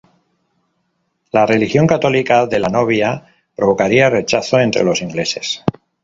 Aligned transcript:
La 1.31 1.45
religión 1.45 1.85
católica 1.85 2.47
de 2.47 2.57
la 2.57 2.69
novia 2.69 3.23
provocaría 3.55 4.09
rechazo 4.09 4.59
entre 4.59 4.83
los 4.83 5.03
ingleses. 5.03 5.63